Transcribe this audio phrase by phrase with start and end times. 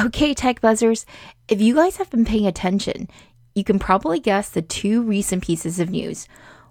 [0.00, 1.04] Okay, tech buzzers,
[1.48, 3.06] if you guys have been paying attention,
[3.54, 6.26] you can probably guess the two recent pieces of news.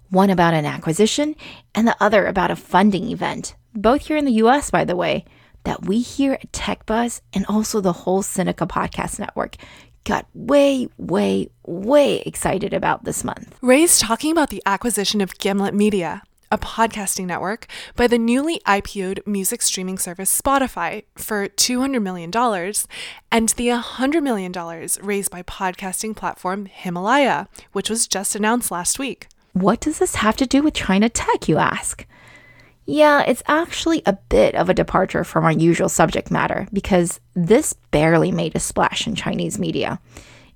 [0.08, 1.36] One about an acquisition
[1.72, 5.24] and the other about a funding event, both here in the US, by the way,
[5.62, 9.56] that we here at Tech Buzz and also the whole Sinica Podcast Network
[10.02, 13.56] got way, way, way excited about this month.
[13.60, 19.26] Ray's talking about the acquisition of Gimlet Media, a podcasting network, by the newly IPO'd
[19.26, 22.30] music streaming service Spotify for $200 million
[23.30, 24.52] and the $100 million
[25.02, 29.28] raised by podcasting platform Himalaya, which was just announced last week.
[29.52, 32.06] What does this have to do with China tech, you ask?
[32.84, 37.74] Yeah, it's actually a bit of a departure from our usual subject matter because this
[37.92, 40.00] barely made a splash in Chinese media.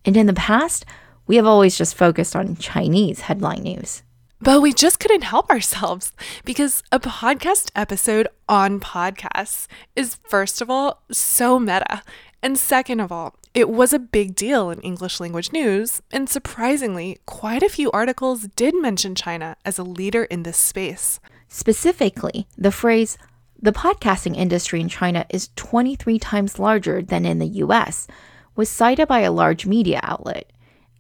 [0.05, 0.85] And in the past,
[1.29, 4.03] we have always just focused on Chinese headline news.
[4.41, 6.13] But we just couldn't help ourselves
[6.45, 9.67] because a podcast episode on podcasts
[9.97, 12.03] is, first of all, so meta.
[12.43, 16.03] And second of all, it was a big deal in English language news.
[16.13, 21.21] And surprisingly, quite a few articles did mention China as a leader in this space.
[21.49, 23.17] Specifically, the phrase,
[23.63, 28.09] the podcasting industry in China is 23 times larger than in the US,
[28.57, 30.51] was cited by a large media outlet.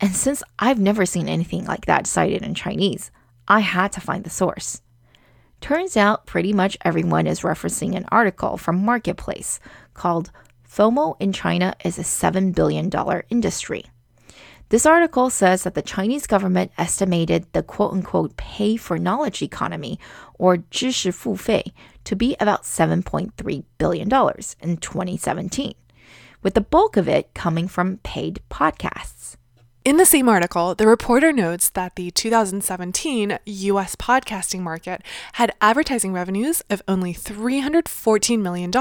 [0.00, 3.10] And since I've never seen anything like that cited in Chinese,
[3.47, 4.81] I had to find the source.
[5.61, 9.59] Turns out pretty much everyone is referencing an article from Marketplace
[9.93, 10.31] called
[10.67, 12.89] FOMO in China is a $7 billion
[13.29, 13.85] industry.
[14.69, 19.99] This article says that the Chinese government estimated the quote unquote pay for knowledge economy,
[20.37, 21.73] or 知识付费,
[22.03, 24.07] to be about $7.3 billion
[24.61, 25.73] in 2017,
[26.43, 29.37] with the bulk of it coming from paid podcasts.
[29.84, 35.02] In the same article, the reporter notes that the 2017 US podcasting market
[35.34, 38.72] had advertising revenues of only $314 million.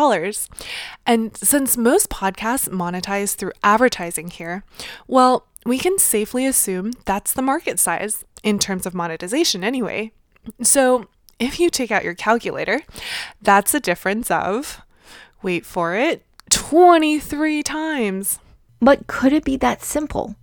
[1.05, 4.63] And since most podcasts monetize through advertising here,
[5.05, 10.13] well, we can safely assume that's the market size in terms of monetization anyway.
[10.61, 12.79] So if you take out your calculator,
[13.41, 14.81] that's a difference of,
[15.41, 18.39] wait for it, 23 times.
[18.79, 20.37] But could it be that simple?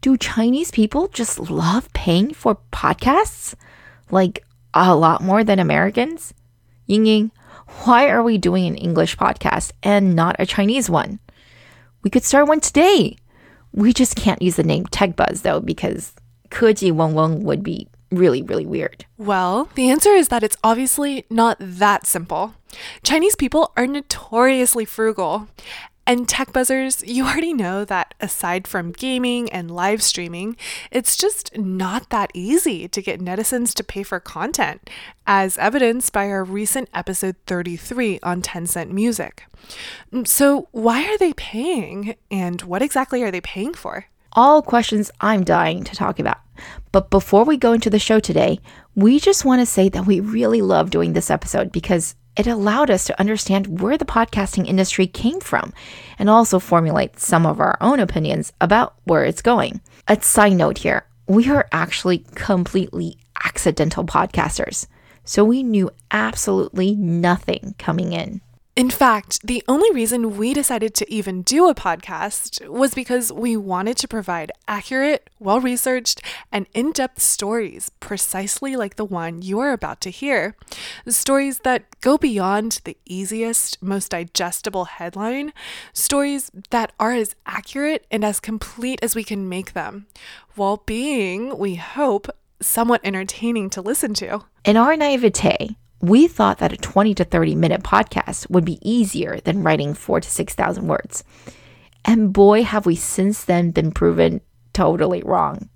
[0.00, 3.54] do Chinese people just love paying for podcasts?
[4.10, 6.34] Like a lot more than Americans?
[6.86, 7.30] Ying Ying,
[7.84, 11.18] why are we doing an English podcast and not a Chinese one?
[12.02, 13.16] We could start one today.
[13.72, 16.12] We just can't use the name TechBuzz though, because
[16.50, 19.04] Keji Wong Wong would be really, really weird?
[19.18, 22.54] Well, the answer is that it's obviously not that simple.
[23.02, 25.48] Chinese people are notoriously frugal,
[26.08, 30.56] and tech buzzers, you already know that aside from gaming and live streaming,
[30.92, 34.88] it's just not that easy to get netizens to pay for content,
[35.26, 39.46] as evidenced by our recent episode 33 on Tencent Music.
[40.12, 44.06] Mm, so, why are they paying, and what exactly are they paying for?
[44.32, 46.38] All questions I'm dying to talk about.
[46.92, 48.60] But before we go into the show today,
[48.94, 52.90] we just want to say that we really love doing this episode because it allowed
[52.90, 55.72] us to understand where the podcasting industry came from
[56.18, 59.80] and also formulate some of our own opinions about where it's going.
[60.08, 64.86] A side note here we are actually completely accidental podcasters,
[65.24, 68.40] so we knew absolutely nothing coming in.
[68.76, 73.56] In fact, the only reason we decided to even do a podcast was because we
[73.56, 76.20] wanted to provide accurate, well researched,
[76.52, 80.56] and in depth stories precisely like the one you are about to hear.
[81.08, 85.54] Stories that go beyond the easiest, most digestible headline,
[85.94, 90.06] stories that are as accurate and as complete as we can make them,
[90.54, 92.28] while being, we hope,
[92.60, 94.44] somewhat entertaining to listen to.
[94.66, 99.40] In our naivete, we thought that a 20 to 30 minute podcast would be easier
[99.40, 101.24] than writing four to 6,000 words.
[102.04, 104.40] And boy, have we since then been proven
[104.72, 105.70] totally wrong.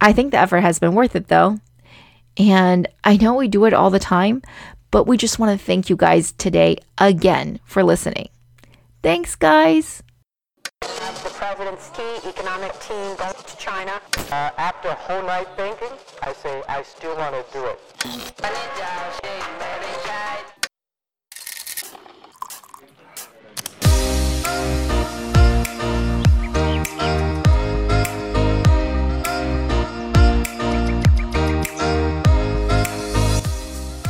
[0.00, 1.58] I think the effort has been worth it though.
[2.36, 4.42] And I know we do it all the time,
[4.90, 8.28] but we just want to thank you guys today again for listening.
[9.02, 10.02] Thanks, guys.
[11.58, 14.00] The president's key economic team goes to China.
[14.30, 15.88] Uh, after whole night thinking,
[16.22, 17.80] I say I still want to do it.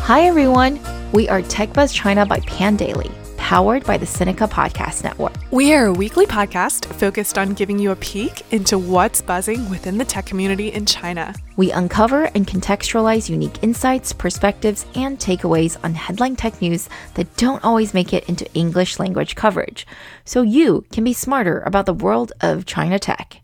[0.01, 0.79] Hi everyone,
[1.13, 3.11] we are TechBuzz China by Pandaily
[3.49, 5.33] powered by the Sinica Podcast Network.
[5.51, 9.97] We are a weekly podcast focused on giving you a peek into what's buzzing within
[9.97, 11.35] the tech community in China.
[11.57, 17.65] We uncover and contextualize unique insights, perspectives, and takeaways on headline tech news that don't
[17.65, 19.87] always make it into English language coverage,
[20.27, 23.41] so you can be smarter about the world of China tech.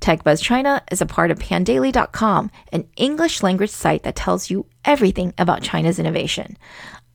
[0.00, 5.34] TechBuzz China is a part of pandaily.com, an English language site that tells you everything
[5.36, 6.56] about China's innovation.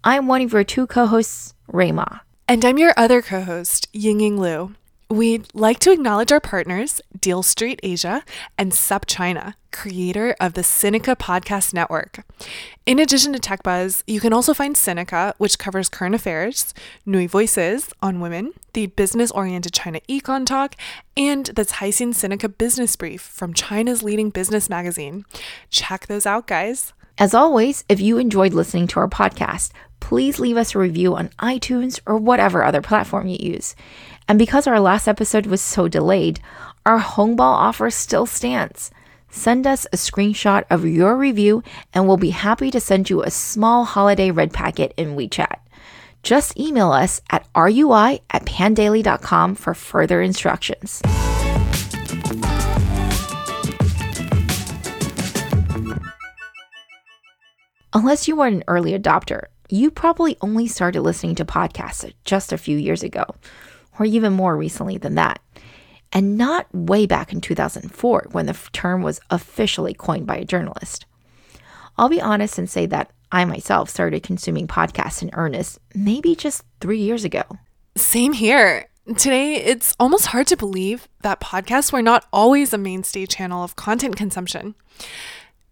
[0.04, 2.06] I'm one of your two co-hosts, Rui Ma.
[2.48, 4.76] And I'm your other co host, Yingying Liu.
[5.12, 8.24] We'd like to acknowledge our partners, Deal Street Asia
[8.60, 12.24] and SupChina, creator of the Sinica Podcast Network.
[12.86, 16.76] In addition to TechBuzz, you can also find Sinica, which covers current affairs,
[17.08, 20.76] NüVoices on women, the business-oriented China Econ Talk,
[21.18, 25.26] and the Caixin Sinica Business Brief from China's leading business magazine.
[25.72, 26.94] Check those out, guys.
[27.18, 31.30] As always, if you enjoyed listening to our podcast, please leave us a review on
[31.40, 33.76] iTunes or whatever other platform you use.
[34.28, 36.40] And because our last episode was so delayed,
[36.86, 38.92] our Hongbao offer still stands.
[39.30, 41.64] Send us a screenshot of your review
[41.94, 45.60] and we'll be happy to send you a small holiday red packet in WeChat.
[46.24, 51.02] Just email us at rui at pandaily.com for further instructions.
[57.94, 62.58] Unless you are an early adopter, you probably only started listening to podcasts just a
[62.58, 63.24] few years ago,
[64.00, 65.40] or even more recently than that.
[66.12, 71.06] And not way back in 2004 when the term was officially coined by a journalist.
[71.98, 76.64] I'll be honest and say that I myself started consuming podcasts in earnest maybe just
[76.82, 77.44] three years ago.
[77.96, 78.88] Same here.
[79.18, 83.76] Today, it's almost hard to believe that podcasts were not always a mainstay channel of
[83.76, 84.76] content consumption.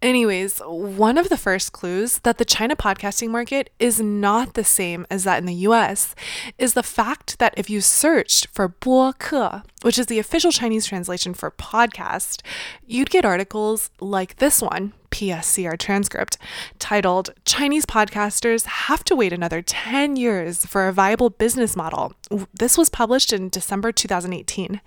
[0.00, 5.04] Anyways, one of the first clues that the China podcasting market is not the same
[5.10, 6.14] as that in the US
[6.56, 11.34] is the fact that if you searched for 播客, which is the official Chinese translation
[11.34, 12.42] for podcast,
[12.86, 16.38] you'd get articles like this one, PSCR transcript,
[16.78, 22.12] titled Chinese podcasters have to wait another 10 years for a viable business model.
[22.54, 24.80] This was published in December 2018.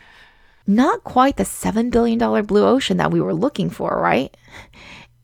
[0.68, 4.36] Not quite the $7 billion blue ocean that we were looking for, right?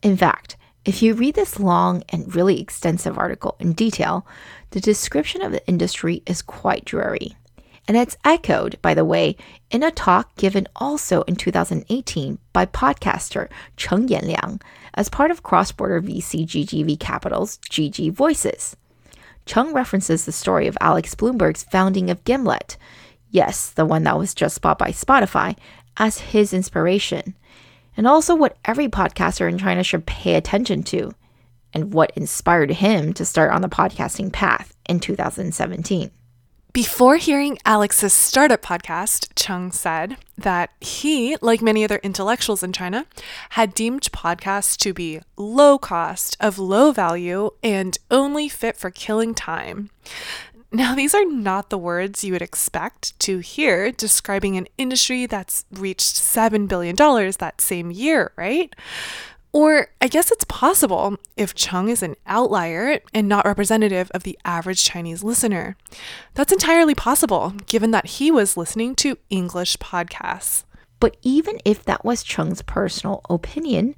[0.02, 4.26] In fact, if you read this long and really extensive article in detail,
[4.72, 7.36] the description of the industry is quite dreary.
[7.88, 9.38] And it's echoed, by the way,
[9.72, 14.62] in a talk given also in 2018 by podcaster Cheng Yanliang
[14.94, 18.76] as part of cross border VC GGV Capital's GG Voices.
[19.46, 22.76] Cheng references the story of Alex Blumberg's founding of Gimlet,
[23.30, 25.58] yes, the one that was just bought by Spotify,
[25.98, 27.36] as his inspiration
[27.98, 31.12] and also what every podcaster in China should pay attention to,
[31.74, 36.12] and what inspired him to start on the podcasting path in 2017.
[36.74, 43.08] Before hearing Alex's startup podcast, Cheng said that he, like many other intellectuals in China,
[43.52, 49.34] had deemed podcasts to be low cost, of low value, and only fit for killing
[49.34, 49.90] time.
[50.72, 55.66] Now, these are not the words you would expect to hear describing an industry that's
[55.72, 58.76] reached $7 billion that same year, right?
[59.54, 64.38] Or I guess it's possible if Cheng is an outlier and not representative of the
[64.44, 65.78] average Chinese listener.
[66.34, 70.66] That's entirely possible, given that he was listening to English podcasts.
[71.00, 73.96] But even if that was Cheng's personal opinion,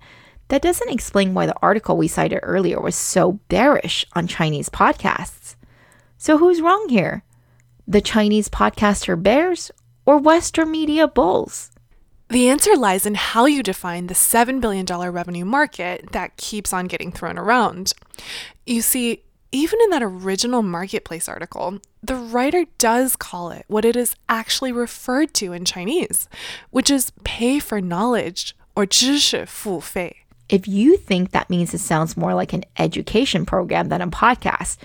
[0.50, 5.56] that doesn't explain why the article we cited earlier was so bearish on Chinese podcasts.
[6.19, 7.23] So who's wrong here?
[7.87, 9.71] The Chinese podcaster bears
[10.07, 11.71] or Western media bulls?
[12.31, 16.87] The answer lies in how you define the $7 billion revenue market that keeps on
[16.87, 17.93] getting thrown around.
[18.65, 19.23] You see,
[19.53, 24.73] even in that original marketplace article, the writer does call it what it is actually
[24.73, 26.29] referred to in Chinese,
[26.71, 30.17] which is pay for knowledge or 知识付费.
[30.49, 34.77] If you think that means it sounds more like an education program than a podcast,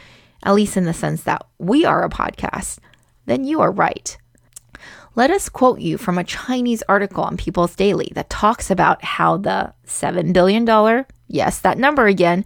[0.45, 2.79] at least in the sense that we are a podcast,
[3.27, 4.17] then you are right.
[5.17, 9.37] Let us quote you from a Chinese article on People's Daily that talks about how
[9.37, 12.45] the $7 billion, yes, that number again,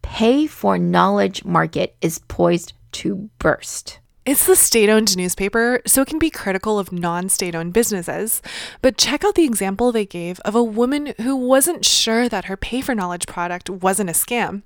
[0.00, 3.98] pay for knowledge market is poised to burst.
[4.24, 8.42] It's the state owned newspaper, so it can be critical of non state owned businesses.
[8.82, 12.56] But check out the example they gave of a woman who wasn't sure that her
[12.56, 14.62] pay for knowledge product wasn't a scam.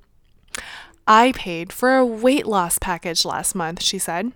[1.07, 4.33] I paid for a weight loss package last month, she said.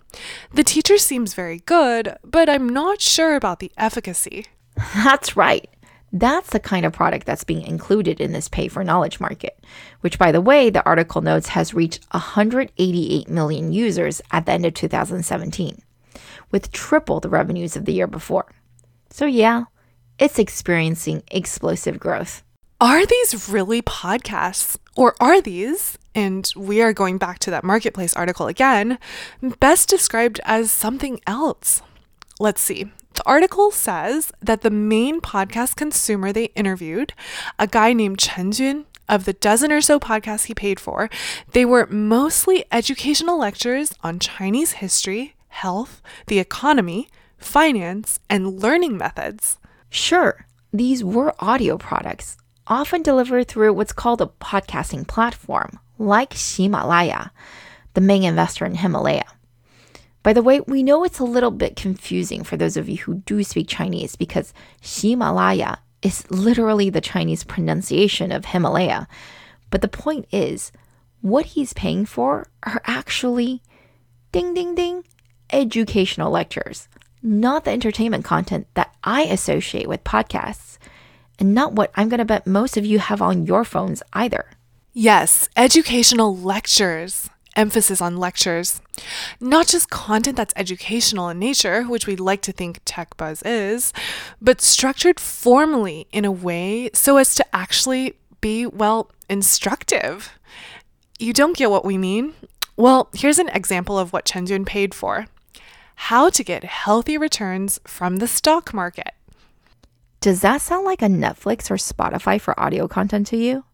[0.53, 4.47] The teacher seems very good, but I'm not sure about the efficacy.
[4.95, 5.69] That's right.
[6.13, 9.59] That's the kind of product that's being included in this pay for knowledge market,
[10.01, 14.65] which, by the way, the article notes has reached 188 million users at the end
[14.65, 15.83] of 2017,
[16.51, 18.47] with triple the revenues of the year before.
[19.11, 19.65] So, yeah,
[20.19, 22.43] it's experiencing explosive growth.
[22.79, 24.77] Are these really podcasts?
[24.95, 28.99] Or are these, and we are going back to that marketplace article again,
[29.61, 31.81] best described as something else?
[32.39, 32.93] Let's see.
[33.15, 37.15] The article says that the main podcast consumer they interviewed,
[37.59, 41.09] a guy named Chen Jun, of the dozen or so podcasts he paid for,
[41.53, 49.57] they were mostly educational lectures on Chinese history, health, the economy, finance, and learning methods.
[49.89, 57.31] Sure, these were audio products, often delivered through what's called a podcasting platform, like Ximalaya,
[57.95, 59.25] the main investor in Himalaya.
[60.23, 63.15] By the way, we know it's a little bit confusing for those of you who
[63.27, 69.07] do speak Chinese because Ximalaya is literally the Chinese pronunciation of Himalaya.
[69.71, 70.73] But the point is,
[71.21, 73.63] what he's paying for are actually
[74.33, 75.05] ding ding ding
[75.51, 76.89] educational lectures,
[77.23, 80.76] not the entertainment content that I associate with podcasts,
[81.39, 84.47] and not what I'm going to bet most of you have on your phones either.
[84.93, 88.81] Yes, educational lectures emphasis on lectures.
[89.41, 93.93] Not just content that's educational in nature, which we like to think Tech Buzz is,
[94.41, 100.39] but structured formally in a way so as to actually be, well, instructive.
[101.19, 102.35] You don't get what we mean?
[102.77, 105.27] Well, here's an example of what Chen Jun paid for
[106.01, 109.16] how to get healthy returns from the stock market.
[110.21, 113.65] Does that sound like a Netflix or Spotify for audio content to you?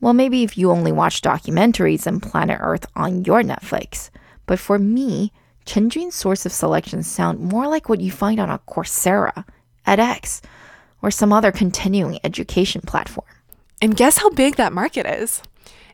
[0.00, 4.10] Well, maybe if you only watch documentaries and Planet Earth on your Netflix.
[4.44, 5.32] But for me,
[5.64, 9.44] Chenjun's source of selections sound more like what you find on a Coursera,
[9.86, 10.42] edX,
[11.02, 13.26] or some other continuing education platform.
[13.82, 15.42] And guess how big that market is?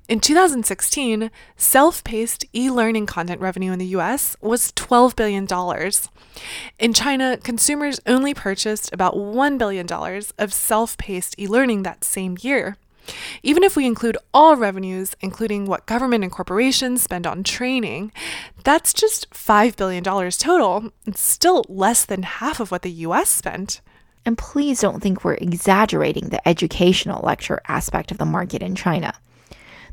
[0.09, 5.47] In 2016, self paced e learning content revenue in the US was $12 billion.
[6.81, 9.87] In China, consumers only purchased about $1 billion
[10.39, 12.77] of self paced e learning that same year.
[13.45, 18.13] Even if we include all revenues, including what government and corporations spend on training,
[18.65, 20.91] that's just $5 billion total.
[21.07, 23.81] It's still less than half of what the US spent.
[24.25, 29.15] And please don't think we're exaggerating the educational lecture aspect of the market in China.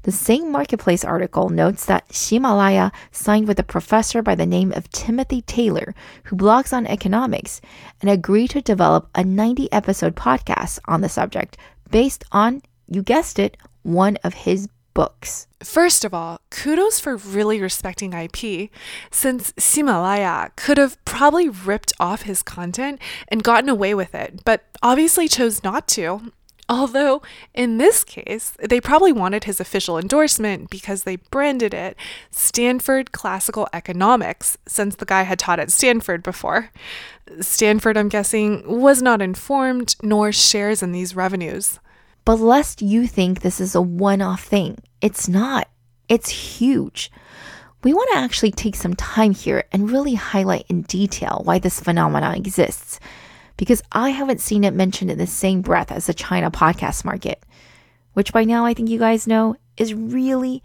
[0.04, 4.90] The same marketplace article notes that Himalaya signed with a professor by the name of
[4.92, 5.94] Timothy Taylor,
[6.26, 7.60] who blogs on economics,
[8.02, 11.58] and agreed to develop a 90 episode podcast on the subject
[11.92, 15.48] based on you guessed it, one of his books.
[15.64, 18.70] First of all, kudos for really respecting IP,
[19.12, 24.66] since Himalaya could have probably ripped off his content and gotten away with it, but
[24.82, 26.32] obviously chose not to.
[26.70, 27.24] Although,
[27.56, 31.98] in this case, they probably wanted his official endorsement because they branded it
[32.30, 36.70] Stanford Classical Economics, since the guy had taught at Stanford before.
[37.42, 41.80] Stanford, I'm guessing, was not informed nor shares in these revenues.
[42.24, 45.68] But lest you think this is a one off thing, it's not.
[46.08, 47.12] It's huge.
[47.84, 51.80] We want to actually take some time here and really highlight in detail why this
[51.80, 53.00] phenomenon exists,
[53.60, 57.44] because I haven't seen it mentioned in the same breath as the China podcast market,
[58.14, 60.64] which by now I think you guys know is really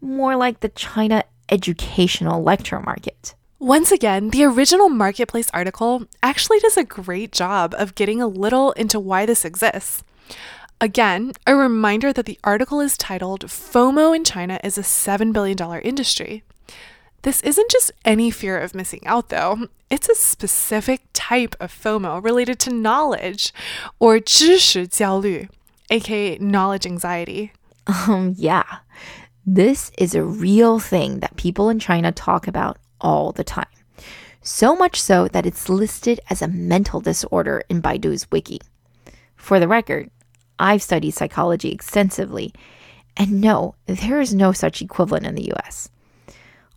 [0.00, 3.34] more like the China educational lecture market.
[3.58, 8.70] Once again, the original Marketplace article actually does a great job of getting a little
[8.72, 10.04] into why this exists.
[10.80, 15.58] Again, a reminder that the article is titled FOMO in China is a $7 billion
[15.80, 16.44] industry.
[17.25, 19.67] This isn't just any fear of missing out, though.
[19.89, 23.53] It's a specific type of FOMO related to knowledge,
[23.99, 25.47] or 知识焦虑,
[25.89, 27.51] aka knowledge anxiety.
[27.87, 28.63] Um, yeah.
[29.45, 33.65] This is a real thing that people in China talk about all the time.
[34.41, 38.61] So much so that it's listed as a mental disorder in Baidu's wiki.
[39.35, 40.09] For the record,
[40.57, 42.53] I've studied psychology extensively,
[43.17, 45.89] and no, there is no such equivalent in the US.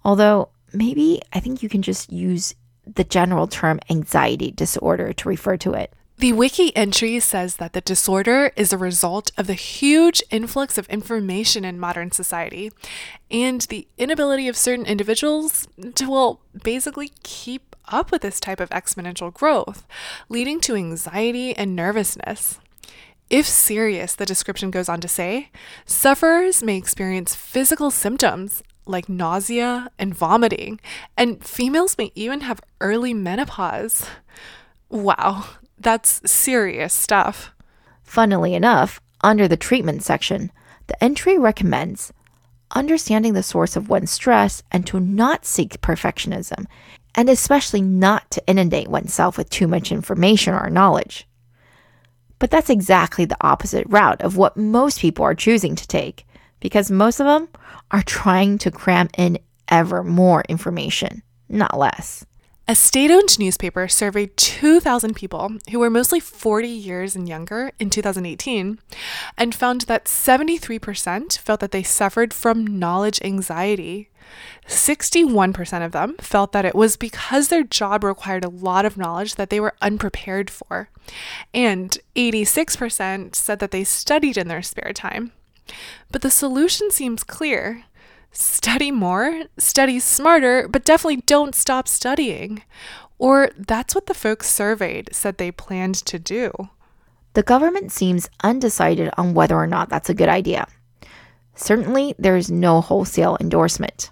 [0.04, 5.58] Although, maybe I think you can just use the general term anxiety disorder to refer
[5.58, 5.94] to it.
[6.18, 10.86] The wiki entry says that the disorder is a result of the huge influx of
[10.90, 12.74] information in modern society
[13.32, 15.66] and the inability of certain individuals
[15.96, 19.88] to, well, basically keep up with this type of exponential growth,
[20.28, 22.60] leading to anxiety and nervousness.
[23.30, 25.52] If serious, the description goes on to say,
[25.86, 30.80] sufferers may experience physical symptoms like nausea and vomiting,
[31.16, 34.06] and females may even have early menopause.
[34.90, 35.46] Wow,
[35.78, 37.52] that's serious stuff.
[38.04, 40.52] Funnily enough, under the treatment section,
[40.88, 42.12] the entry recommends
[42.72, 46.66] understanding the source of one's stress and to not seek perfectionism,
[47.16, 51.28] and especially not to inundate oneself with too much information or knowledge.
[52.38, 56.26] But that's exactly the opposite route of what most people are choosing to take,
[56.60, 57.50] because most of them
[57.92, 62.26] are trying to cram in ever more information, not less.
[62.70, 67.90] A state owned newspaper surveyed 2,000 people who were mostly 40 years and younger in
[67.90, 68.78] 2018
[69.40, 74.12] and found that 73% felt that they suffered from knowledge anxiety.
[74.68, 79.34] 61% of them felt that it was because their job required a lot of knowledge
[79.34, 80.90] that they were unprepared for.
[81.56, 85.32] And 86% said that they studied in their spare time.
[86.12, 87.84] But the solution seems clear
[88.32, 92.62] study more, study smarter, but definitely don't stop studying.
[93.18, 96.52] Or that's what the folks surveyed said they planned to do.
[97.34, 100.68] The government seems undecided on whether or not that's a good idea.
[101.56, 104.12] Certainly, there is no wholesale endorsement.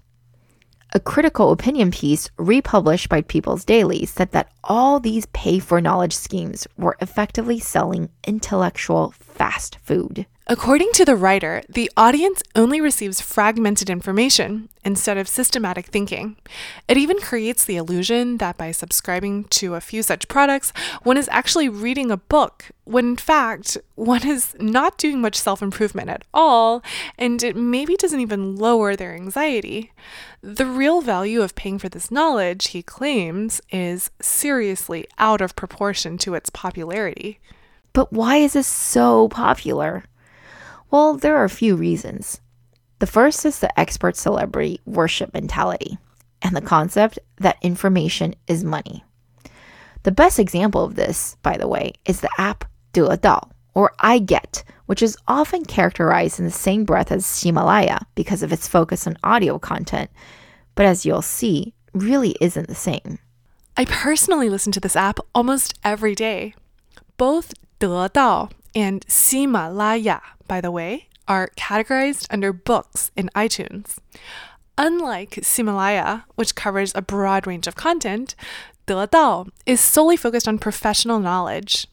[0.94, 6.16] A critical opinion piece republished by People's Daily said that all these pay for knowledge
[6.16, 10.26] schemes were effectively selling intellectual fast food.
[10.50, 16.38] According to the writer, the audience only receives fragmented information instead of systematic thinking.
[16.88, 20.72] It even creates the illusion that by subscribing to a few such products,
[21.04, 25.62] one is actually reading a book, when in fact, one is not doing much self
[25.62, 26.82] improvement at all,
[27.18, 29.92] and it maybe doesn't even lower their anxiety.
[30.42, 36.18] The real value of paying for this knowledge, he claims, is seriously out of proportion
[36.20, 37.42] to its popularity.
[37.92, 40.06] But why is this so popular?
[40.90, 42.42] Well, there are a few reasons.
[43.00, 45.98] The first is the expert celebrity worship mentality
[46.42, 49.04] and the concept that information is money.
[50.04, 54.64] The best example of this, by the way, is the app Dedao or I Get,
[54.88, 59.18] which is often characterized in the same breath as Himalaya because of its focus on
[59.24, 60.10] audio content,
[60.74, 63.20] but as you'll see, really isn't the same.
[63.76, 66.56] I personally listen to this app almost every day.
[67.18, 73.98] Both Dedao and Himalaya by the way, are categorized under books in iTunes.
[74.78, 78.36] Unlike Himalaya, which covers a broad range of content,
[78.88, 81.88] Dedao is solely focused on professional knowledge.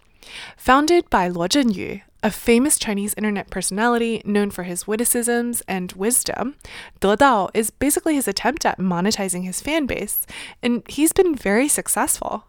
[0.57, 6.55] Founded by Luo Zhenyu, a famous Chinese internet personality known for his witticisms and wisdom,
[7.01, 10.27] Dedao is basically his attempt at monetizing his fan base,
[10.63, 12.45] and he's been very successful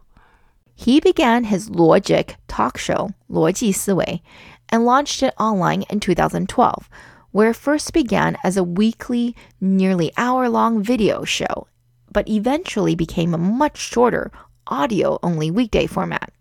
[0.75, 4.23] He began his logic talk show, 逻辑思维,
[4.69, 6.89] and launched it online in 2012,
[7.31, 11.67] where it first began as a weekly, nearly hour long video show,
[12.11, 14.31] but eventually became a much shorter,
[14.67, 16.33] audio only weekday format.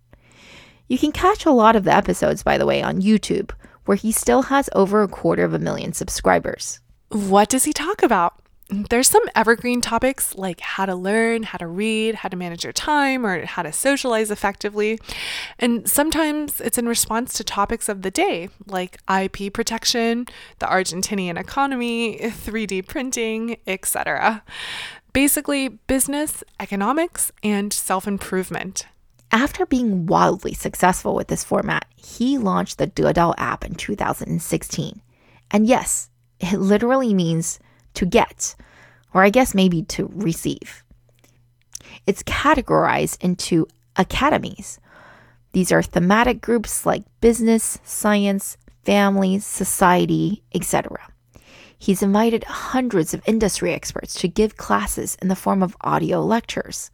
[0.88, 3.51] You can catch a lot of the episodes, by the way, on YouTube,
[3.85, 6.81] where he still has over a quarter of a million subscribers.
[7.11, 8.35] What does he talk about?
[8.69, 12.73] There's some evergreen topics like how to learn, how to read, how to manage your
[12.73, 14.99] time, or how to socialize effectively.
[15.60, 20.28] And sometimes it's in response to topics of the day like IP protection,
[20.60, 24.43] the Argentinian economy, 3D printing, etc.
[25.13, 28.88] Basically, business, economics, and self improvement.
[29.32, 35.01] After being wildly successful with this format, he launched the Dedao app in 2016.
[35.51, 37.60] And yes, it literally means
[37.95, 38.55] to get,
[39.13, 40.84] or I guess maybe to receive.
[42.05, 44.79] It's categorized into academies.
[45.53, 50.97] These are thematic groups like business, science, family, society, etc.
[51.77, 56.91] He's invited hundreds of industry experts to give classes in the form of audio lectures.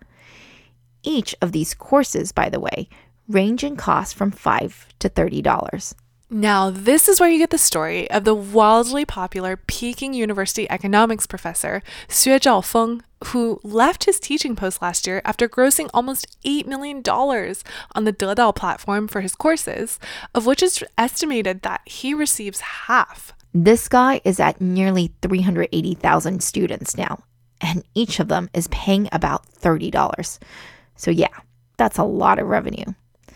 [1.04, 2.88] Each of these courses, by the way,
[3.28, 5.96] range in cost from 5 to $30.
[6.34, 11.28] Now, this is where you get the story of the wildly popular Peking University economics
[11.28, 17.00] professor, Xue Zhaofeng, who left his teaching post last year after grossing almost $8 million
[17.06, 20.00] on the Dedao platform for his courses,
[20.34, 23.34] of which it's estimated that he receives half.
[23.54, 27.26] This guy is at nearly 380,000 students now,
[27.60, 30.40] and each of them is paying about $30.
[30.96, 31.28] So, yeah,
[31.76, 32.86] that's a lot of revenue.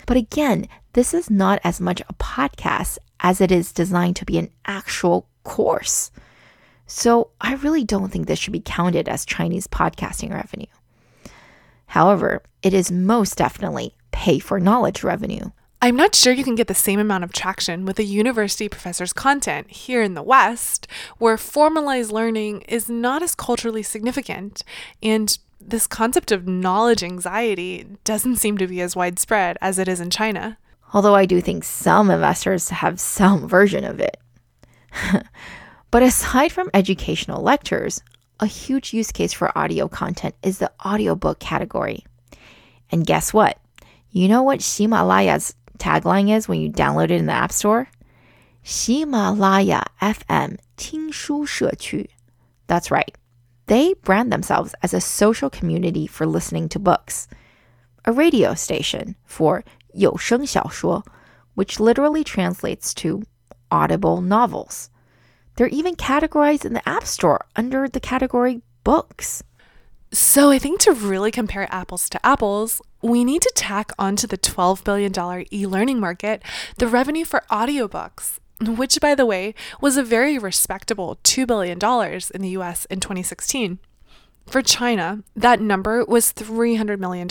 [0.06, 4.38] But again, this is not as much a podcast as it is designed to be
[4.38, 6.10] an actual course.
[6.86, 10.72] So I really don't think this should be counted as Chinese podcasting revenue.
[11.88, 15.50] However, it is most definitely pay for knowledge revenue.
[15.82, 19.12] I'm not sure you can get the same amount of traction with a university professor's
[19.12, 24.64] content here in the West, where formalized learning is not as culturally significant
[25.02, 30.00] and this concept of knowledge anxiety doesn't seem to be as widespread as it is
[30.00, 30.56] in China
[30.92, 34.16] although I do think some investors have some version of it.
[35.90, 38.02] but aside from educational lectures,
[38.40, 42.04] a huge use case for audio content is the audiobook category.
[42.90, 43.58] And guess what?
[44.10, 47.88] You know what Ximalaya's tagline is when you download it in the App Store?
[48.64, 52.08] Ximalaya FM 听书社区.
[52.66, 53.14] That's right.
[53.66, 57.28] They brand themselves as a social community for listening to books,
[58.04, 59.64] a radio station for
[59.95, 61.03] 有声小说,
[61.55, 63.23] which literally translates to
[63.69, 64.89] audible novels.
[65.55, 69.43] They're even categorized in the App Store under the category books.
[70.13, 74.37] So I think to really compare apples to apples, we need to tack onto the
[74.37, 75.13] $12 billion
[75.51, 76.43] e learning market
[76.77, 81.79] the revenue for audiobooks, which, by the way, was a very respectable $2 billion
[82.33, 83.79] in the US in 2016.
[84.47, 87.27] For China, that number was $300 million.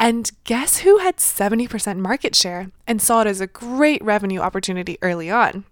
[0.00, 4.96] And guess who had 70% market share and saw it as a great revenue opportunity
[5.02, 5.64] early on?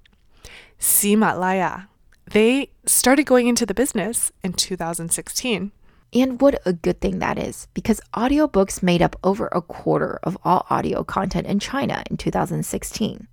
[0.77, 1.89] Himalaya.
[2.31, 5.73] They started going into the business in 2016.
[6.13, 10.37] And what a good thing that is, because audiobooks made up over a quarter of
[10.45, 13.29] all audio content in China in 2016.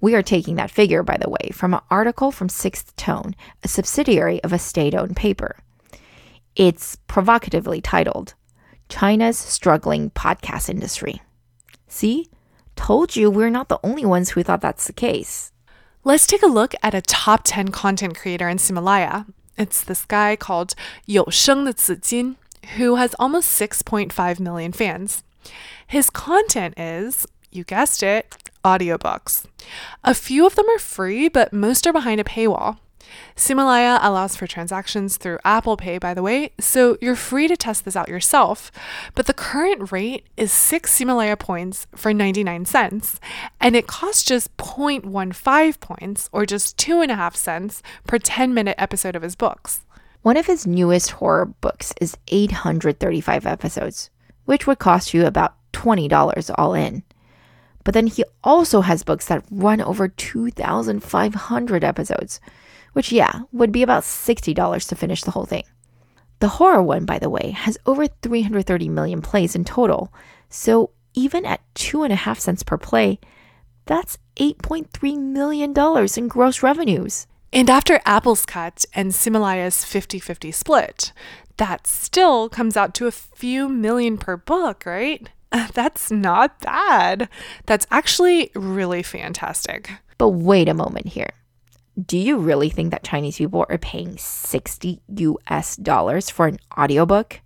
[0.00, 3.68] We are taking that figure, by the way, from an article from Sixth Tone, a
[3.68, 5.56] subsidiary of a state owned paper.
[6.54, 8.34] It's provocatively titled
[8.88, 11.22] China's struggling podcast industry.
[11.88, 12.28] See?
[12.76, 15.52] Told you we're not the only ones who thought that's the case.
[16.04, 19.26] Let's take a look at a top 10 content creator in Himalaya.
[19.58, 20.74] It's this guy called
[21.06, 22.36] Yo Sheng Zijin,
[22.76, 25.24] who has almost 6.5 million fans.
[25.86, 29.46] His content is, you guessed it, audiobooks.
[30.04, 32.78] A few of them are free, but most are behind a paywall.
[33.36, 37.84] Himalaya allows for transactions through Apple Pay, by the way, so you're free to test
[37.84, 38.72] this out yourself.
[39.14, 43.20] But the current rate is 6 Himalaya points for 99 cents,
[43.60, 49.22] and it costs just 0.15 points, or just 2.5 cents, per 10 minute episode of
[49.22, 49.82] his books.
[50.22, 54.10] One of his newest horror books is 835 episodes,
[54.44, 57.04] which would cost you about $20 all in.
[57.84, 62.40] But then he also has books that run over 2,500 episodes,
[62.96, 65.64] which, yeah, would be about $60 to finish the whole thing.
[66.38, 70.10] The horror one, by the way, has over 330 million plays in total,
[70.48, 73.20] so even at two and a half cents per play,
[73.84, 75.74] that's $8.3 million
[76.16, 77.26] in gross revenues.
[77.52, 81.12] And after Apple's cut and Himalaya's 50 50 split,
[81.58, 85.28] that still comes out to a few million per book, right?
[85.74, 87.28] That's not bad.
[87.66, 89.90] That's actually really fantastic.
[90.16, 91.30] But wait a moment here.
[92.04, 97.40] Do you really think that Chinese people are paying 60 US dollars for an audiobook?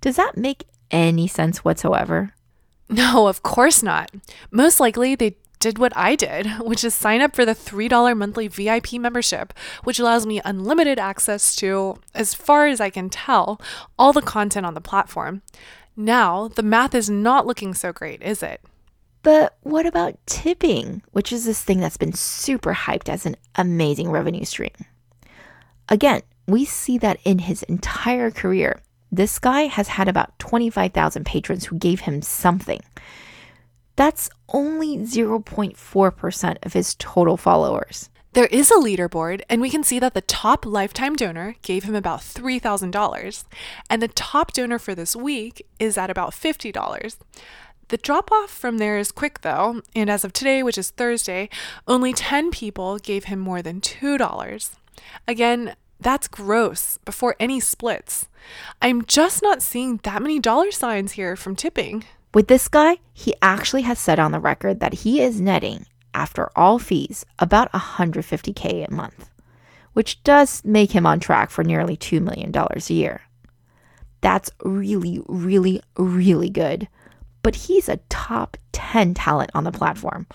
[0.00, 2.32] Does that make any sense whatsoever?
[2.88, 4.10] No, of course not.
[4.50, 8.48] Most likely they did what I did, which is sign up for the $3 monthly
[8.48, 9.52] VIP membership,
[9.84, 13.60] which allows me unlimited access to, as far as I can tell,
[13.98, 15.42] all the content on the platform.
[15.96, 18.60] Now, the math is not looking so great, is it?
[19.22, 24.10] But what about tipping, which is this thing that's been super hyped as an amazing
[24.10, 24.72] revenue stream?
[25.88, 28.80] Again, we see that in his entire career,
[29.10, 32.80] this guy has had about 25,000 patrons who gave him something.
[33.94, 38.08] That's only 0.4% of his total followers.
[38.32, 41.94] There is a leaderboard, and we can see that the top lifetime donor gave him
[41.94, 43.44] about $3,000,
[43.90, 47.16] and the top donor for this week is at about $50.
[47.88, 51.48] The drop off from there is quick though, and as of today, which is Thursday,
[51.86, 54.70] only 10 people gave him more than $2.
[55.28, 58.28] Again, that's gross before any splits.
[58.80, 62.04] I'm just not seeing that many dollar signs here from tipping.
[62.34, 66.50] With this guy, he actually has said on the record that he is netting, after
[66.56, 69.30] all fees, about 150K a month,
[69.92, 73.22] which does make him on track for nearly $2 million a year.
[74.22, 76.88] That's really, really, really good
[77.42, 80.26] but he's a top 10 talent on the platform,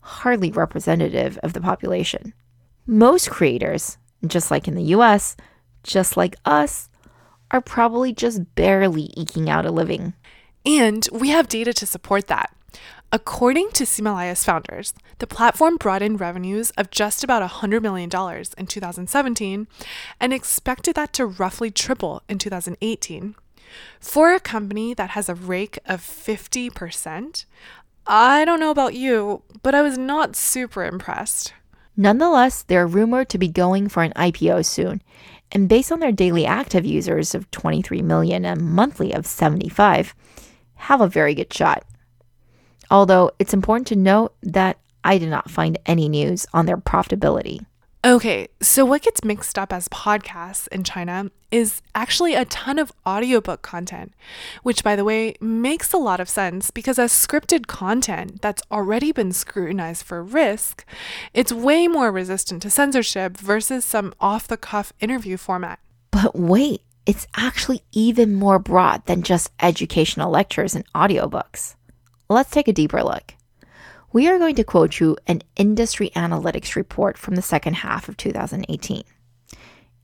[0.00, 2.32] hardly representative of the population.
[2.86, 5.36] Most creators, just like in the US,
[5.82, 6.88] just like us,
[7.50, 10.14] are probably just barely eking out a living.
[10.66, 12.54] And we have data to support that.
[13.10, 18.10] According to Himalaya's founders, the platform brought in revenues of just about $100 million
[18.58, 19.66] in 2017
[20.20, 23.34] and expected that to roughly triple in 2018.
[24.00, 27.44] For a company that has a rake of 50%,
[28.06, 31.52] I don't know about you, but I was not super impressed.
[31.96, 35.02] Nonetheless, they're rumored to be going for an IPO soon,
[35.50, 40.14] and based on their daily active users of 23 million and monthly of 75,
[40.76, 41.84] have a very good shot.
[42.90, 47.64] Although it's important to note that I did not find any news on their profitability.
[48.04, 52.92] Okay, so what gets mixed up as podcasts in China is actually a ton of
[53.04, 54.14] audiobook content,
[54.62, 59.10] which, by the way, makes a lot of sense because as scripted content that's already
[59.10, 60.84] been scrutinized for risk,
[61.34, 65.80] it's way more resistant to censorship versus some off the cuff interview format.
[66.12, 71.74] But wait, it's actually even more broad than just educational lectures and audiobooks.
[72.28, 73.34] Let's take a deeper look
[74.11, 78.17] we are going to quote you an industry analytics report from the second half of
[78.17, 79.03] 2018.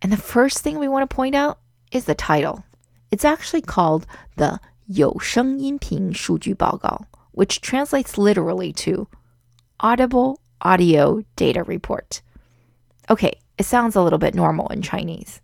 [0.02, 1.60] And the first thing we want to point out
[1.92, 2.64] is the title.
[3.12, 9.08] It's actually called the 有声音频数据报告, which translates literally to
[9.80, 12.22] Audible Audio Data Report.
[13.08, 15.40] Okay, it sounds a little bit normal in Chinese.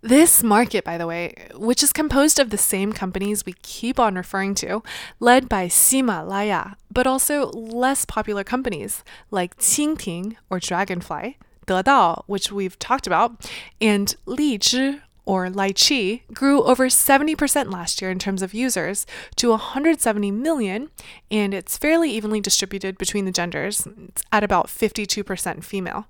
[0.00, 4.14] This market, by the way, which is composed of the same companies we keep on
[4.14, 4.82] referring to,
[5.18, 12.78] led by Ximalaya, but also less popular companies like Qingting or Dragonfly, Dedao, which we've
[12.78, 19.04] talked about, and Lizhi or Lychee grew over 70% last year in terms of users
[19.34, 20.90] to 170 million,
[21.28, 23.86] and it's fairly evenly distributed between the genders.
[24.08, 26.06] It's at about 52% female.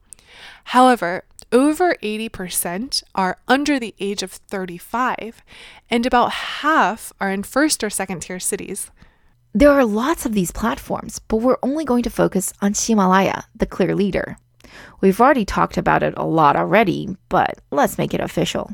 [0.65, 5.43] However, over 80% are under the age of 35,
[5.89, 8.91] and about half are in first or second tier cities.
[9.55, 13.67] There are lots of these platforms, but we're only going to focus on Ximalaya, the
[13.67, 14.37] clear leader.
[15.01, 18.73] We've already talked about it a lot already, but let's make it official.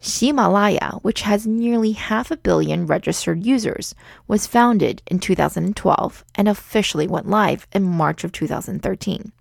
[0.00, 3.94] Ximalaya, which has nearly half a billion registered users,
[4.28, 9.32] was founded in 2012 and officially went live in March of 2013.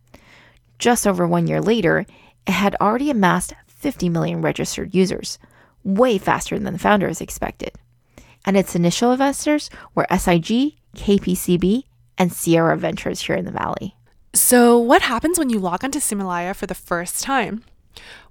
[0.80, 2.06] Just over one year later,
[2.48, 5.38] it had already amassed 50 million registered users,
[5.84, 7.72] way faster than the founders expected.
[8.46, 11.84] And its initial investors were SIG, KPCB,
[12.18, 13.96] and Sierra Ventures here in the Valley.
[14.34, 17.64] So, what happens when you log onto Ximalaya for the first time?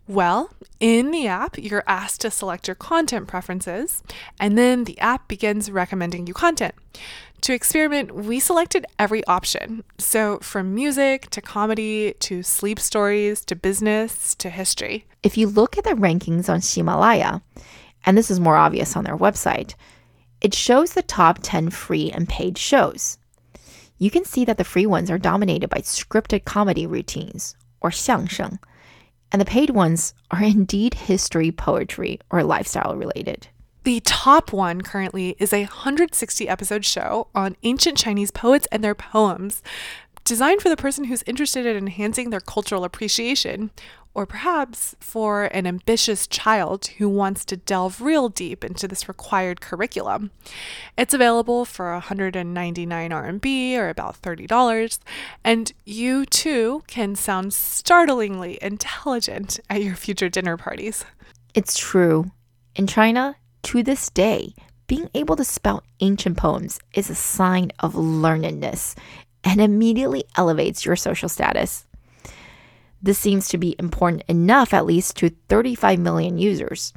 [0.07, 4.03] Well, in the app, you're asked to select your content preferences,
[4.39, 6.75] and then the app begins recommending you content.
[7.45, 9.85] To experiment, we selected every option.
[9.99, 15.05] So, from music to comedy to sleep stories to business to history.
[15.23, 17.43] If you look at the rankings on Ximalaya,
[18.07, 19.75] and this is more obvious on their website,
[20.41, 23.19] it shows the top 10 free and paid shows.
[23.99, 28.59] You can see that the free ones are dominated by scripted comedy routines, or xiangsheng,
[29.31, 33.49] and the paid ones are indeed history, poetry, or lifestyle related.
[33.85, 38.95] The top one currently is a 160 episode show on ancient Chinese poets and their
[38.95, 39.63] poems,
[40.25, 43.71] designed for the person who's interested in enhancing their cultural appreciation,
[44.15, 49.61] or perhaps for an ambitious child who wants to delve real deep into this required
[49.61, 50.31] curriculum.
[50.97, 54.99] It's available for 199 RMB or about $30,
[55.45, 61.05] and you too can sound startlingly intelligent at your future dinner parties.
[61.53, 62.31] It's true.
[62.77, 64.55] In China, to this day,
[64.87, 68.97] being able to spout ancient poems is a sign of learnedness
[69.43, 71.87] and immediately elevates your social status.
[73.03, 76.93] This seems to be important enough, at least, to 35 million users.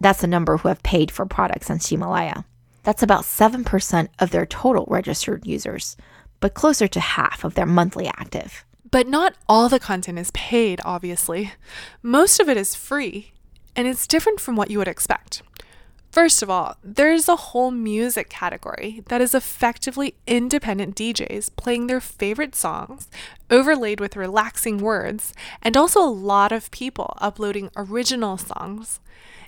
[0.00, 2.44] That's the number who have paid for products on Ximalaya.
[2.82, 5.96] That's about 7% of their total registered users,
[6.40, 8.64] but closer to half of their monthly active.
[8.90, 11.52] But not all the content is paid, obviously.
[12.02, 13.32] Most of it is free,
[13.74, 15.42] and it's different from what you would expect.
[16.14, 22.00] First of all, there's a whole music category that is effectively independent DJs playing their
[22.00, 23.08] favorite songs,
[23.50, 29.00] overlaid with relaxing words, and also a lot of people uploading original songs.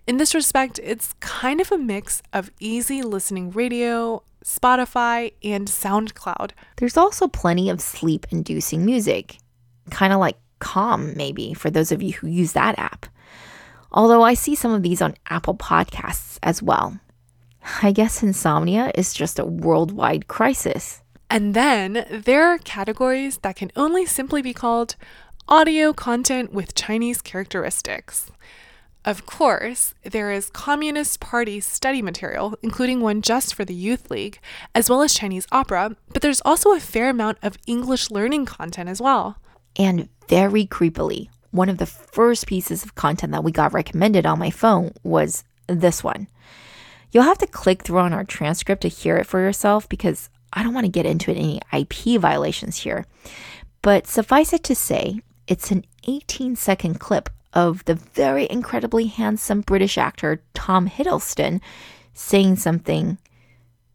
[0.09, 6.51] In this respect, it's kind of a mix of easy listening radio, Spotify, and SoundCloud.
[6.79, 9.39] There's also plenty of sleep inducing music,
[9.93, 13.07] kind of like Calm, maybe, for those of you who use that app
[13.97, 17.01] although I see some of these on Apple Podcasts as well.
[17.83, 21.03] I guess insomnia is just a worldwide crisis.
[21.29, 24.95] And then there are categories that can only simply be called
[25.49, 28.31] audio content with Chinese characteristics.
[29.05, 34.41] Of course, there is Communist Party study material, including one just for the Youth League,
[34.75, 38.89] as well as Chinese opera, but there's also a fair amount of English learning content
[38.89, 39.39] as well.
[39.77, 44.39] And very creepily, one of the first pieces of content that we got recommended on
[44.39, 46.29] my phone was this one.
[47.13, 50.63] You'll have to click through on our transcript to hear it for yourself because I
[50.63, 53.07] don't want to get into any IP violations here.
[53.83, 59.63] But suffice it to say, it's an 18 second clip of the very incredibly handsome
[59.63, 61.61] British actor Tom Hiddleston
[62.13, 63.19] saying something,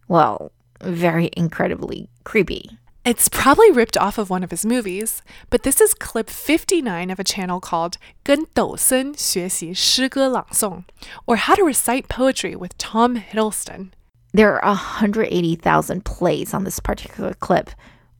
[0.07, 2.77] well, very incredibly creepy.
[3.06, 7.20] It's probably ripped off of one of his movies, but this is clip 59 of
[7.20, 10.82] a channel called 跟斗森学习诗歌朗诵,
[11.24, 13.92] or How to Recite Poetry with Tom Hiddleston.
[14.32, 17.70] There are 180,000 plays on this particular clip,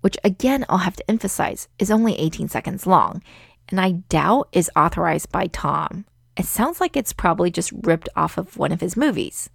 [0.03, 3.23] which again I'll have to emphasize is only 18 seconds long,
[3.69, 6.05] and I doubt is authorized by Tom.
[6.37, 9.51] It sounds like it's probably just ripped off of one of his movies.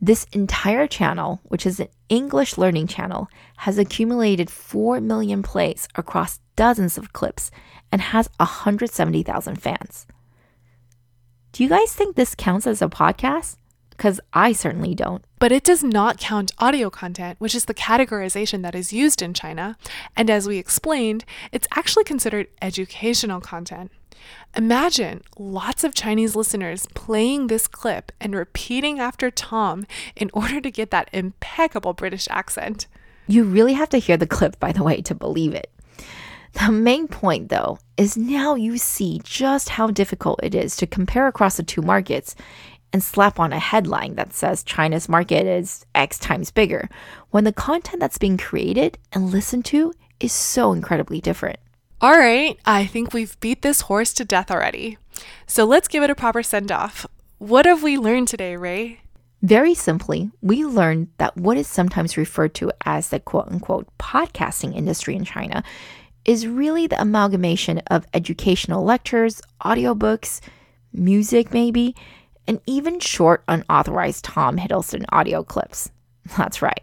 [0.00, 3.28] This entire channel, which is an English learning channel,
[3.58, 7.50] has accumulated 4 million plays across dozens of clips
[7.90, 10.06] and has 170,000 fans.
[11.52, 13.56] Do you guys think this counts as a podcast?
[13.90, 15.24] Because I certainly don't.
[15.38, 19.34] But it does not count audio content, which is the categorization that is used in
[19.34, 19.76] China.
[20.16, 23.92] And as we explained, it's actually considered educational content.
[24.56, 30.70] Imagine lots of Chinese listeners playing this clip and repeating after Tom in order to
[30.70, 32.86] get that impeccable British accent.
[33.26, 35.70] You really have to hear the clip, by the way, to believe it.
[36.52, 41.26] The main point, though, is now you see just how difficult it is to compare
[41.26, 42.36] across the two markets
[42.92, 46.88] and slap on a headline that says China's market is X times bigger
[47.30, 51.58] when the content that's being created and listened to is so incredibly different.
[52.00, 54.98] All right, I think we've beat this horse to death already.
[55.46, 57.06] So let's give it a proper send off.
[57.38, 58.96] What have we learned today, Rui?
[59.42, 64.74] Very simply, we learned that what is sometimes referred to as the quote unquote podcasting
[64.74, 65.62] industry in China
[66.24, 70.40] is really the amalgamation of educational lectures, audiobooks,
[70.92, 71.94] music, maybe,
[72.46, 75.90] and even short, unauthorized Tom Hiddleston audio clips.
[76.36, 76.80] That's right.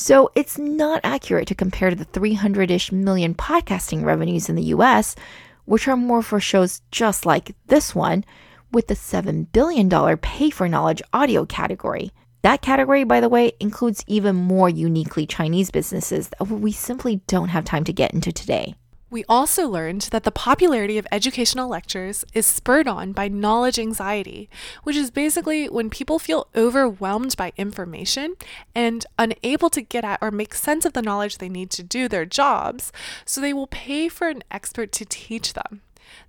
[0.00, 4.70] So it's not accurate to compare to the 300 ish million podcasting revenues in the
[4.74, 5.16] US,
[5.64, 8.24] which are more for shows just like this one,
[8.70, 12.12] with the $7 billion pay for knowledge audio category.
[12.42, 17.48] That category, by the way, includes even more uniquely Chinese businesses that we simply don't
[17.48, 18.76] have time to get into today.
[19.10, 24.50] We also learned that the popularity of educational lectures is spurred on by knowledge anxiety,
[24.82, 28.34] which is basically when people feel overwhelmed by information
[28.74, 32.06] and unable to get at or make sense of the knowledge they need to do
[32.06, 32.92] their jobs,
[33.24, 35.80] so they will pay for an expert to teach them.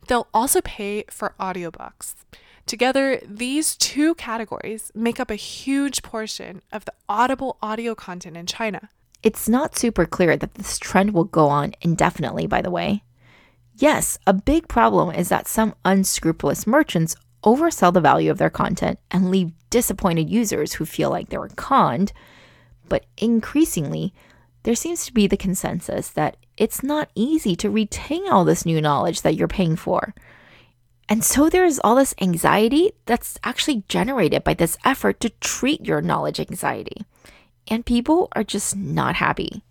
[0.07, 2.15] They'll also pay for audiobooks.
[2.65, 8.45] Together, these two categories make up a huge portion of the audible audio content in
[8.45, 8.89] China.
[9.21, 13.03] It's not super clear that this trend will go on indefinitely, by the way.
[13.75, 18.99] Yes, a big problem is that some unscrupulous merchants oversell the value of their content
[19.11, 22.11] and leave disappointed users who feel like they were conned.
[22.87, 24.13] But increasingly,
[24.63, 28.81] there seems to be the consensus that it's not easy to retain all this new
[28.81, 30.13] knowledge that you're paying for.
[31.07, 36.01] And so there's all this anxiety that's actually generated by this effort to treat your
[36.01, 37.05] knowledge anxiety
[37.69, 39.63] and people are just not happy.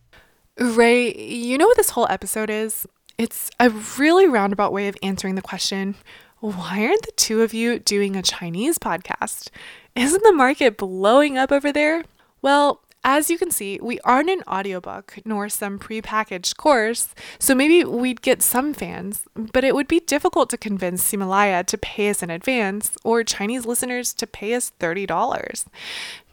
[0.59, 2.87] Rui, you know what this whole episode is?
[3.17, 5.97] It's a really roundabout way of answering the question
[6.41, 9.49] why aren't the two of you doing a Chinese podcast?
[9.97, 12.05] Isn't the market blowing up over there?
[12.43, 17.85] Well, as you can see, we aren't an audiobook nor some prepackaged course, so maybe
[17.85, 22.23] we'd get some fans, but it would be difficult to convince Ximalaya to pay us
[22.23, 25.65] in advance or Chinese listeners to pay us $30.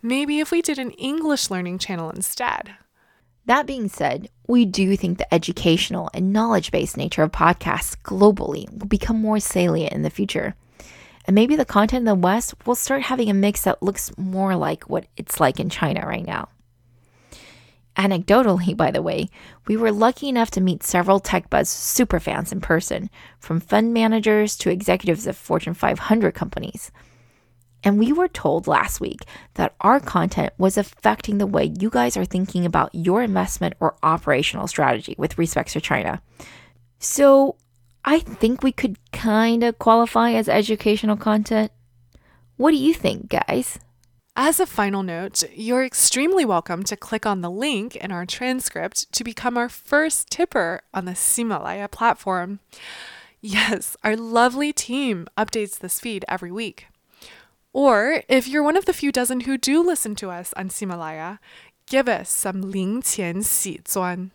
[0.02, 2.76] Maybe if we did an English learning channel instead.
[3.46, 8.68] That being said, we do think the educational and knowledge based nature of podcasts globally
[8.72, 10.56] will become more salient in the future.
[11.26, 14.56] And maybe the content in the West will start having a mix that looks more
[14.56, 16.50] like what it's like in China right now.
[17.96, 19.30] Anecdotally, by the way,
[19.68, 24.70] we were lucky enough to meet several TechBuzz superfans in person, from fund managers to
[24.70, 26.92] executives of Fortune 500 companies.
[27.84, 29.22] And we were told last week
[29.54, 33.96] that our content was affecting the way you guys are thinking about your investment or
[34.02, 36.22] operational strategy with respect to China.
[37.00, 37.56] So
[38.04, 41.72] I think we could kind of qualify as educational content.
[42.58, 43.80] What do you think, guys?
[44.38, 49.10] As a final note, you're extremely welcome to click on the link in our transcript
[49.14, 52.60] to become our first tipper on the Ximalaya platform.
[53.40, 56.88] Yes, our lovely team updates this feed every week.
[57.72, 61.40] Or if you're one of the few dozen who do listen to us on Ximalaya,
[61.86, 64.32] give us some Ling Qian Si Zuan.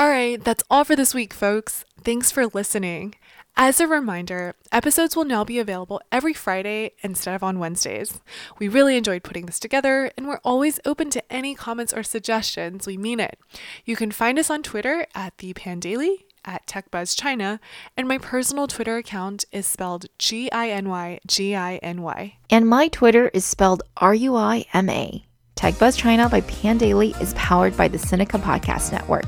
[0.00, 1.84] All right, that's all for this week, folks.
[2.02, 3.16] Thanks for listening.
[3.54, 8.18] As a reminder, episodes will now be available every Friday instead of on Wednesdays.
[8.58, 12.86] We really enjoyed putting this together, and we're always open to any comments or suggestions.
[12.86, 13.38] We mean it.
[13.84, 17.58] You can find us on Twitter at the Pandaily at TechBuzzChina,
[17.94, 22.38] and my personal Twitter account is spelled G I N Y G I N Y.
[22.48, 25.26] And my Twitter is spelled R U I M A.
[25.56, 29.26] TechBuzz China by Pandaily is powered by the Sinica Podcast Network.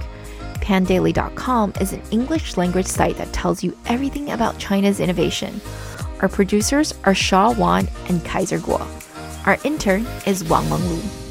[0.63, 5.61] Pandaily.com is an English language site that tells you everything about China's innovation.
[6.21, 8.87] Our producers are Shaw Wan and Kaiser Kuo.
[9.45, 11.22] Our intern is Wang Menglu.